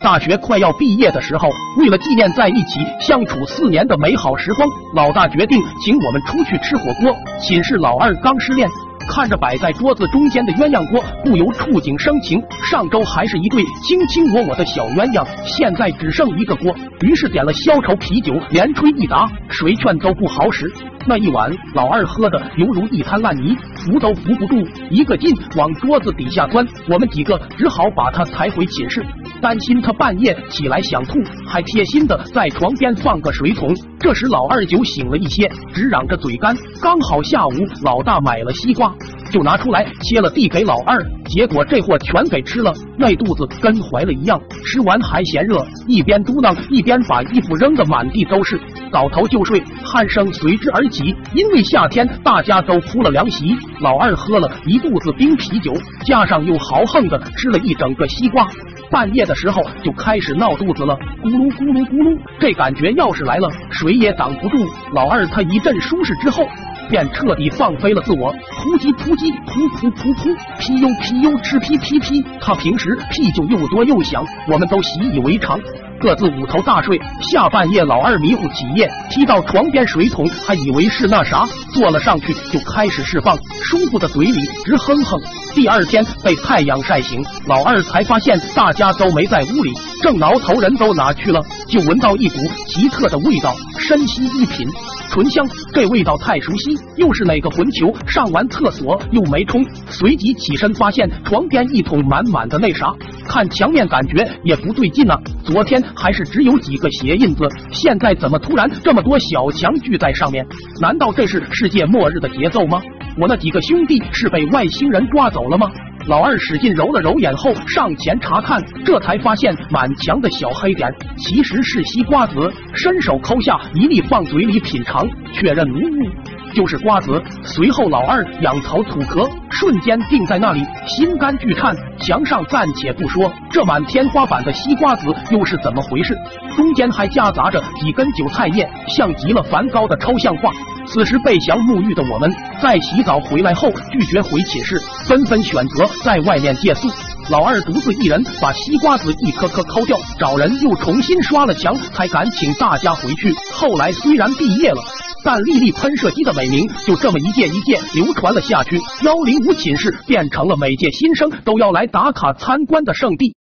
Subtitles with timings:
[0.00, 7.12] 大学快要毕业的时候，为了纪念在一起相处四年的美好时光，老大决定请我们出去吃火锅。
[7.40, 8.68] 寝室老二刚失恋。
[9.10, 12.38] 看着摆在桌子中间的鸳鸯锅，不由触景生情。
[12.70, 16.76] 上周还是一对卿卿我我的小鸳鸯，现在只剩一个锅。
[17.00, 20.70] 于是点了消愁啤酒，连吹一打，谁劝都不好使。
[21.06, 26.66] 那一晚，老二喝的犹如一滩烂泥，扶都扶不住，一个劲往桌子底下钻。
[26.86, 29.02] 我们几个只好把他抬回寝室，
[29.40, 33.74] 担心他半夜起来想吐，还贴心的在床边放个水桶。
[33.98, 36.56] 这时老二酒醒了一些，直嚷着嘴干。
[36.80, 37.52] 刚好下午
[37.82, 38.94] 老大买了西瓜。
[39.30, 48.58] 就拿出来切了递给老二，结果这货全给吃了，那肚子跟怀了一样，吃完还嫌热，一边嘟囔一边把衣服扔得满地都是，
[48.90, 51.14] 倒头就睡，鼾声随之而起。
[51.34, 55.74] 因为夏天大家都铺了凉席，老二喝了一肚子冰啤酒，
[56.06, 58.48] 加上又豪横的吃了一整个西瓜，
[58.90, 64.56] 半夜的时候就开始闹肚子了，咕噜咕噜咕噜，这感觉要是来了，谁也挡不住。
[64.92, 66.46] 老二他一阵舒适之后。
[66.90, 72.24] 便彻底放飞了自我，扑叽扑叽，噗噗噗噗，屁呦屁呦，吃屁屁屁。
[72.40, 75.60] 他平时屁就又多又响，我们都习以为常，
[76.00, 76.98] 各自捂头大睡。
[77.20, 85.20] 下半夜，老二迷糊起夜，踢到床边水桶，还以为是那啥，坐了上去就开始释放，舒服的嘴里直哼哼。
[85.54, 91.40] 第二天被太阳晒醒，老二才发现大家都没在屋里，正挠头，人都哪去了？
[91.68, 92.36] 就闻到一股
[92.68, 94.66] 奇特的味道，深吸一品。
[95.10, 99.64] 醇香，这味道太熟悉，又是哪个混球上完厕所又没冲？
[99.88, 102.94] 随即起身发现床边一桶满满的那啥，
[103.26, 105.18] 看墙面感觉也不对劲啊！
[105.44, 110.46] 昨天还是只有几个鞋印子，现在怎么突然这么多小强聚在上面？
[110.80, 112.80] 难道这是世界末日的节奏吗？
[113.20, 115.68] 我那几个兄弟是被外星人抓走了吗？
[116.08, 126.10] 老二使劲揉了揉眼后，上前查看，这才发现满墙的小黑点其实是西瓜子，伸手抠下一粒放嘴里品尝，确认无误，
[126.54, 127.22] 就是瓜子。
[127.42, 131.76] 随后老二仰头吐壳，瞬间定在那里，心肝俱颤。
[131.98, 136.16] 墙上暂且不说，这满天花板的西瓜子又是怎么回事？
[136.56, 138.66] 中间还夹杂着几根韭菜叶，
[138.96, 140.50] 像极了梵高的抽象画。
[140.90, 142.30] 此时被降沐浴的我们，
[142.62, 146.88] 在洗澡回来后拒绝回寝室，纷纷选择在外面借宿。
[147.30, 153.34] 老二独自一人把西瓜子一颗颗抠掉，找人又重新刷了墙，才敢请大家回去。
[153.52, 154.80] 后来虽然毕业了，
[155.22, 158.80] 但丽丽喷射机的美名就这么一届一届流传了下去。
[159.04, 163.37] 幺零五寝室变成了每届新生都要来打卡参观的圣地。